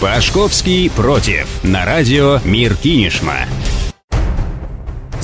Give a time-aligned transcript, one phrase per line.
[0.00, 1.48] Пашковский против.
[1.64, 3.48] На радио Мир Кинешма.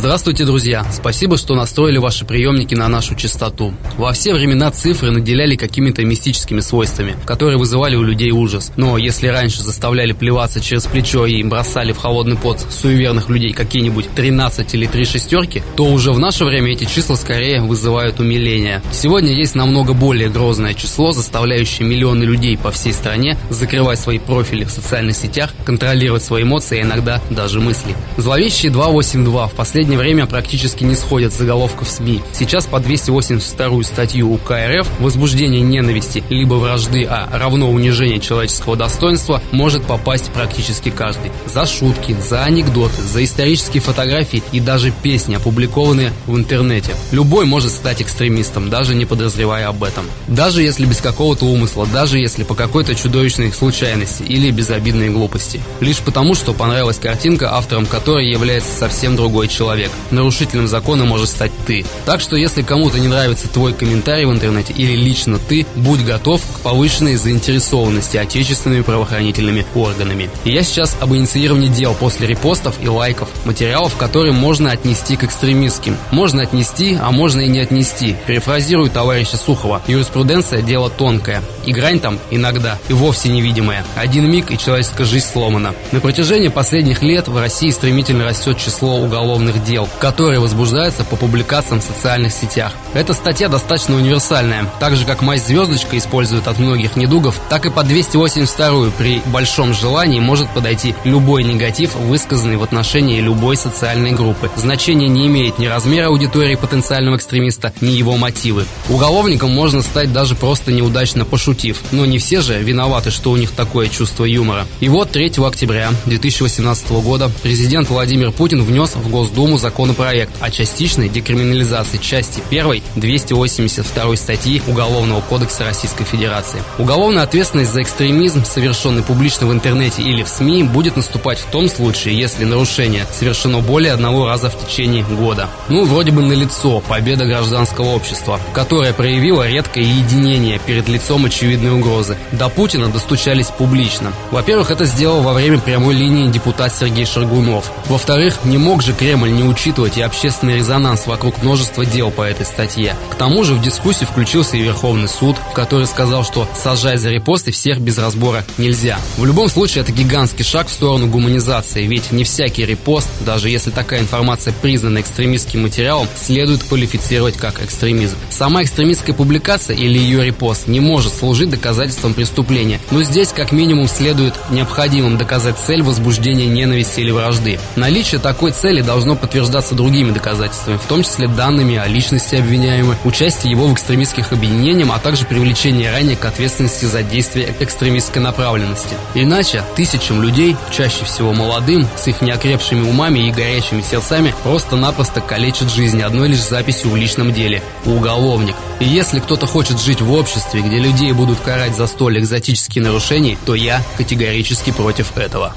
[0.00, 0.86] Здравствуйте, друзья!
[0.90, 3.74] Спасибо, что настроили ваши приемники на нашу частоту.
[3.98, 8.72] Во все времена цифры наделяли какими-то мистическими свойствами, которые вызывали у людей ужас.
[8.78, 14.08] Но если раньше заставляли плеваться через плечо и бросали в холодный пот суеверных людей какие-нибудь
[14.16, 18.80] 13 или 3 шестерки, то уже в наше время эти числа скорее вызывают умиление.
[18.92, 24.64] Сегодня есть намного более грозное число, заставляющее миллионы людей по всей стране закрывать свои профили
[24.64, 27.94] в социальных сетях, контролировать свои эмоции, а иногда даже мысли.
[28.16, 32.20] Зловещие 282 в последнее последнее время практически не сходят заголовков СМИ.
[32.32, 39.42] Сейчас по 282 статью УК РФ возбуждение ненависти либо вражды, а равно унижение человеческого достоинства
[39.50, 41.32] может попасть практически каждый.
[41.46, 46.94] За шутки, за анекдоты, за исторические фотографии и даже песни, опубликованные в интернете.
[47.10, 50.04] Любой может стать экстремистом, даже не подозревая об этом.
[50.28, 55.60] Даже если без какого-то умысла, даже если по какой-то чудовищной случайности или безобидной глупости.
[55.80, 59.92] Лишь потому, что понравилась картинка, автором которой является совсем другой человек человек.
[60.10, 61.84] Нарушителем закона может стать ты.
[62.04, 66.40] Так что если кому-то не нравится твой комментарий в интернете или лично ты, будь готов
[66.42, 70.30] к повышенной заинтересованности отечественными правоохранительными органами.
[70.44, 75.96] Я сейчас об инициировании дел после репостов и лайков, материалов, которые можно отнести к экстремистским.
[76.10, 78.16] Можно отнести, а можно и не отнести.
[78.26, 79.82] Перефразирую товарища Сухова.
[79.86, 81.42] Юриспруденция– дело тонкое.
[81.64, 83.84] И грань там иногда и вовсе невидимая.
[83.94, 85.74] Один миг и человеческая жизнь сломана.
[85.92, 91.16] На протяжении последних лет в России стремительно растет число уголовных дел дел, которые возбуждаются по
[91.16, 92.72] публикациям в социальных сетях.
[92.92, 94.66] Эта статья достаточно универсальная.
[94.80, 99.72] Так же, как мазь звездочка использует от многих недугов, так и по 282 при большом
[99.72, 104.50] желании может подойти любой негатив, высказанный в отношении любой социальной группы.
[104.56, 108.64] Значение не имеет ни размер аудитории потенциального экстремиста, ни его мотивы.
[108.88, 113.52] Уголовником можно стать даже просто неудачно пошутив, но не все же виноваты, что у них
[113.52, 114.66] такое чувство юмора.
[114.80, 121.08] И вот 3 октября 2018 года президент Владимир Путин внес в Госдуму законопроект о частичной
[121.08, 126.62] декриминализации части 1 282 статьи Уголовного кодекса Российской Федерации.
[126.78, 131.68] Уголовная ответственность за экстремизм, совершенный публично в интернете или в СМИ, будет наступать в том
[131.68, 135.48] случае, если нарушение совершено более одного раза в течение года.
[135.68, 142.16] Ну, вроде бы налицо победа гражданского общества, которое проявило редкое единение перед лицом очевидной угрозы.
[142.32, 144.12] До Путина достучались публично.
[144.30, 147.70] Во-первых, это сделал во время прямой линии депутат Сергей Шаргунов.
[147.86, 152.46] Во-вторых, не мог же Кремль не учитывать и общественный резонанс вокруг множества дел по этой
[152.46, 152.94] статье.
[153.10, 157.50] К тому же в дискуссию включился и Верховный суд, который сказал, что сажать за репосты
[157.50, 158.98] всех без разбора нельзя.
[159.18, 163.70] В любом случае это гигантский шаг в сторону гуманизации, ведь не всякий репост, даже если
[163.70, 168.16] такая информация признана экстремистским материалом, следует квалифицировать как экстремизм.
[168.30, 173.88] Сама экстремистская публикация или ее репост не может служить доказательством преступления, но здесь как минимум
[173.88, 177.58] следует необходимым доказать цель возбуждения ненависти или вражды.
[177.76, 182.96] Наличие такой цели должно подтверждаться подтверждаться другими доказательствами, в том числе данными о личности обвиняемого,
[183.04, 188.96] участии его в экстремистских объединениях, а также привлечение ранее к ответственности за действия экстремистской направленности.
[189.14, 195.70] Иначе тысячам людей, чаще всего молодым, с их неокрепшими умами и горячими сердцами, просто-напросто калечат
[195.70, 198.56] жизнь одной лишь записью в личном деле– уголовник.
[198.80, 203.38] И если кто-то хочет жить в обществе, где людей будут карать за столь экзотические нарушения,
[203.46, 205.54] то я категорически против этого.